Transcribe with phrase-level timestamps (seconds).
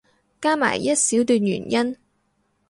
[0.41, 1.95] 加埋一小段原因